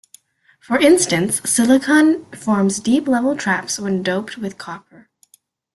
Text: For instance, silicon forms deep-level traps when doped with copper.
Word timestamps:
For 0.59 0.79
instance, 0.79 1.47
silicon 1.47 2.25
forms 2.33 2.79
deep-level 2.79 3.37
traps 3.37 3.77
when 3.77 4.01
doped 4.01 4.35
with 4.35 4.57
copper. 4.57 5.11